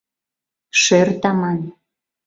—Шӧр 0.81 1.07
таман... 1.21 1.59